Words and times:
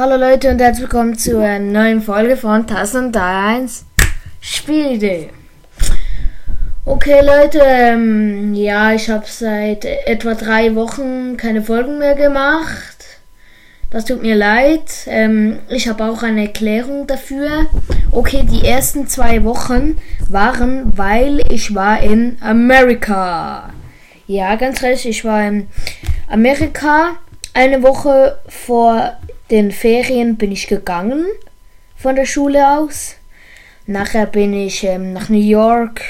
Hallo 0.00 0.14
Leute 0.14 0.48
und 0.50 0.60
herzlich 0.60 0.82
willkommen 0.82 1.18
zu 1.18 1.40
einer 1.40 1.58
neuen 1.58 2.00
Folge 2.00 2.36
von 2.36 2.68
Tassen 2.68 3.06
und 3.06 3.16
1 3.16 3.84
Spielidee. 4.40 5.30
Okay 6.84 7.20
Leute, 7.20 7.60
ähm, 7.64 8.54
ja, 8.54 8.92
ich 8.92 9.10
habe 9.10 9.24
seit 9.26 9.84
etwa 9.84 10.34
drei 10.34 10.76
Wochen 10.76 11.36
keine 11.36 11.62
Folgen 11.62 11.98
mehr 11.98 12.14
gemacht. 12.14 13.06
Das 13.90 14.04
tut 14.04 14.22
mir 14.22 14.36
leid. 14.36 14.88
Ähm, 15.08 15.58
ich 15.68 15.88
habe 15.88 16.04
auch 16.04 16.22
eine 16.22 16.42
Erklärung 16.42 17.08
dafür. 17.08 17.66
Okay, 18.12 18.46
die 18.48 18.64
ersten 18.64 19.08
zwei 19.08 19.42
Wochen 19.42 19.96
waren, 20.28 20.96
weil 20.96 21.40
ich 21.50 21.74
war 21.74 22.00
in 22.00 22.36
Amerika. 22.40 23.70
Ja, 24.28 24.54
ganz 24.54 24.80
recht, 24.82 25.06
ich 25.06 25.24
war 25.24 25.44
in 25.44 25.66
Amerika. 26.28 27.16
Eine 27.52 27.82
Woche 27.82 28.38
vor 28.46 29.16
den 29.50 29.72
Ferien 29.72 30.36
bin 30.36 30.52
ich 30.52 30.66
gegangen 30.66 31.26
von 31.96 32.16
der 32.16 32.26
Schule 32.26 32.78
aus. 32.78 33.16
Nachher 33.86 34.26
bin 34.26 34.52
ich 34.52 34.84
ähm, 34.84 35.12
nach 35.12 35.28
New 35.28 35.40
York. 35.40 36.02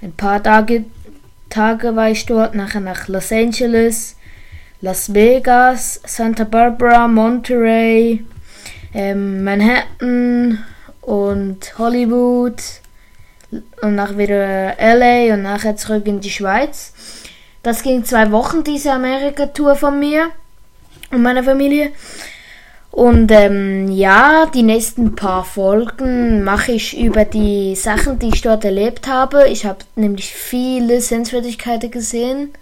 Ein 0.00 0.12
paar 0.12 0.42
Tage, 0.42 0.84
Tage 1.50 1.94
war 1.94 2.10
ich 2.10 2.24
dort. 2.26 2.54
Nachher 2.54 2.80
nach 2.80 3.08
Los 3.08 3.30
Angeles. 3.30 4.16
Las 4.82 5.12
Vegas, 5.12 6.00
Santa 6.06 6.44
Barbara, 6.44 7.06
Monterey, 7.06 8.24
ähm, 8.94 9.44
Manhattan 9.44 10.64
und 11.02 11.78
Hollywood 11.78 12.62
und 13.82 13.94
nachher 13.94 14.16
wieder 14.16 14.76
LA 14.78 15.34
und 15.34 15.42
nachher 15.42 15.76
zurück 15.76 16.06
in 16.06 16.20
die 16.20 16.30
Schweiz. 16.30 16.94
Das 17.62 17.82
ging 17.82 18.06
zwei 18.06 18.30
Wochen, 18.30 18.64
diese 18.64 18.92
Amerika-Tour 18.92 19.76
von 19.76 19.98
mir 19.98 20.30
und 21.10 21.20
meiner 21.20 21.44
Familie. 21.44 21.92
Und 22.90 23.30
ähm, 23.30 23.88
ja, 23.92 24.46
die 24.46 24.64
nächsten 24.64 25.14
paar 25.14 25.44
Folgen 25.44 26.42
mache 26.42 26.72
ich 26.72 26.98
über 26.98 27.24
die 27.24 27.76
Sachen, 27.76 28.18
die 28.18 28.28
ich 28.28 28.42
dort 28.42 28.64
erlebt 28.64 29.06
habe. 29.06 29.48
Ich 29.48 29.64
habe 29.64 29.78
nämlich 29.94 30.34
viele 30.34 31.00
Sehenswürdigkeiten 31.00 31.90
gesehen 31.90 32.52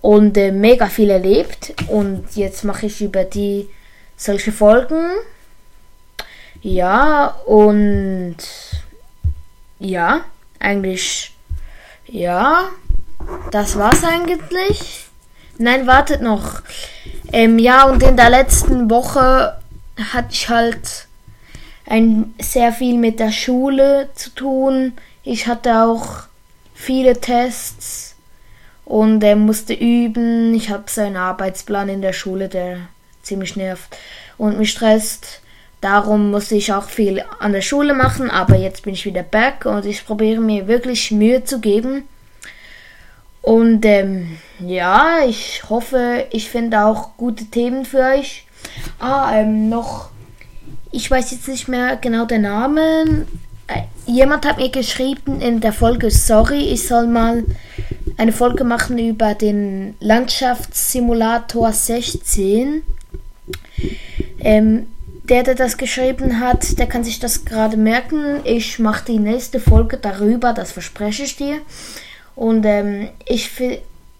und 0.00 0.36
äh, 0.36 0.52
mega 0.52 0.86
viel 0.86 1.10
erlebt. 1.10 1.74
Und 1.88 2.24
jetzt 2.36 2.64
mache 2.64 2.86
ich 2.86 3.00
über 3.00 3.24
die 3.24 3.68
solche 4.16 4.52
Folgen. 4.52 5.04
Ja, 6.62 7.36
und 7.46 8.36
ja, 9.80 10.20
eigentlich 10.58 11.32
ja, 12.12 12.70
das 13.52 13.78
war's 13.78 14.02
eigentlich. 14.02 15.06
Nein, 15.58 15.86
wartet 15.86 16.22
noch. 16.22 16.62
Ähm, 17.32 17.58
ja, 17.58 17.84
und 17.84 18.02
in 18.02 18.16
der 18.16 18.30
letzten 18.30 18.90
Woche 18.90 19.56
hatte 20.12 20.28
ich 20.32 20.48
halt 20.48 21.06
ein, 21.86 22.34
sehr 22.40 22.72
viel 22.72 22.96
mit 22.98 23.20
der 23.20 23.30
Schule 23.32 24.08
zu 24.14 24.30
tun. 24.30 24.92
Ich 25.22 25.46
hatte 25.46 25.82
auch 25.82 26.24
viele 26.74 27.20
Tests 27.20 28.16
und 28.84 29.22
er 29.22 29.36
musste 29.36 29.74
üben. 29.74 30.54
Ich 30.54 30.70
habe 30.70 30.84
seinen 30.86 31.16
Arbeitsplan 31.16 31.88
in 31.88 32.02
der 32.02 32.12
Schule, 32.12 32.48
der 32.48 32.78
ziemlich 33.22 33.56
nervt 33.56 33.96
und 34.38 34.58
mich 34.58 34.70
stresst. 34.70 35.40
Darum 35.80 36.30
musste 36.30 36.56
ich 36.56 36.72
auch 36.72 36.88
viel 36.88 37.24
an 37.38 37.52
der 37.52 37.62
Schule 37.62 37.94
machen, 37.94 38.30
aber 38.30 38.56
jetzt 38.56 38.82
bin 38.82 38.94
ich 38.94 39.06
wieder 39.06 39.22
back 39.22 39.64
und 39.64 39.86
ich 39.86 40.04
probiere 40.04 40.40
mir 40.40 40.66
wirklich 40.66 41.10
Mühe 41.10 41.44
zu 41.44 41.60
geben. 41.60 42.08
Und 43.42 43.84
ähm, 43.86 44.38
ja, 44.58 45.24
ich 45.26 45.62
hoffe, 45.68 46.26
ich 46.30 46.50
finde 46.50 46.84
auch 46.84 47.16
gute 47.16 47.46
Themen 47.46 47.84
für 47.84 48.00
euch. 48.00 48.46
Ah, 48.98 49.32
ähm, 49.34 49.68
noch, 49.68 50.10
ich 50.92 51.10
weiß 51.10 51.30
jetzt 51.30 51.48
nicht 51.48 51.68
mehr 51.68 51.96
genau 51.96 52.26
den 52.26 52.42
Namen. 52.42 53.26
Äh, 53.66 53.82
jemand 54.06 54.46
hat 54.46 54.58
mir 54.58 54.70
geschrieben 54.70 55.40
in 55.40 55.60
der 55.60 55.72
Folge, 55.72 56.10
sorry, 56.10 56.68
ich 56.68 56.86
soll 56.86 57.06
mal 57.06 57.44
eine 58.18 58.32
Folge 58.32 58.64
machen 58.64 58.98
über 58.98 59.34
den 59.34 59.94
Landschaftssimulator 60.00 61.72
16. 61.72 62.82
Ähm, 64.40 64.86
der, 65.24 65.44
der 65.44 65.54
das 65.54 65.78
geschrieben 65.78 66.40
hat, 66.40 66.78
der 66.78 66.86
kann 66.86 67.04
sich 67.04 67.20
das 67.20 67.44
gerade 67.44 67.76
merken. 67.76 68.40
Ich 68.44 68.78
mache 68.78 69.06
die 69.06 69.18
nächste 69.18 69.60
Folge 69.60 69.96
darüber, 69.96 70.52
das 70.52 70.72
verspreche 70.72 71.22
ich 71.22 71.36
dir. 71.36 71.60
Und 72.34 72.64
ähm, 72.64 73.10
ich, 73.26 73.50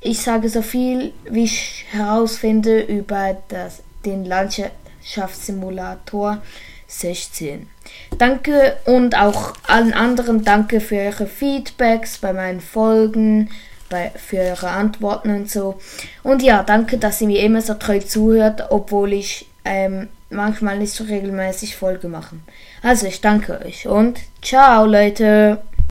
ich 0.00 0.20
sage 0.20 0.48
so 0.48 0.62
viel, 0.62 1.12
wie 1.28 1.44
ich 1.44 1.84
herausfinde 1.90 2.80
über 2.80 3.36
das, 3.48 3.82
den 4.04 4.24
Landschaftssimulator 4.24 6.42
16. 6.88 7.68
Danke 8.16 8.76
und 8.86 9.16
auch 9.16 9.52
allen 9.66 9.92
anderen 9.92 10.44
danke 10.44 10.80
für 10.80 10.96
eure 10.96 11.26
Feedbacks 11.26 12.18
bei 12.18 12.32
meinen 12.32 12.60
Folgen, 12.60 13.50
bei, 13.90 14.10
für 14.16 14.38
eure 14.38 14.70
Antworten 14.70 15.30
und 15.30 15.50
so. 15.50 15.78
Und 16.22 16.42
ja, 16.42 16.62
danke, 16.62 16.98
dass 16.98 17.20
ihr 17.20 17.26
mir 17.26 17.42
immer 17.42 17.60
so 17.60 17.74
treu 17.74 18.00
zuhört, 18.00 18.66
obwohl 18.70 19.12
ich 19.12 19.46
ähm, 19.64 20.08
manchmal 20.30 20.78
nicht 20.78 20.92
so 20.92 21.04
regelmäßig 21.04 21.76
Folge 21.76 22.08
machen. 22.08 22.42
Also 22.82 23.06
ich 23.06 23.20
danke 23.20 23.60
euch 23.64 23.86
und 23.86 24.18
ciao 24.42 24.86
Leute. 24.86 25.58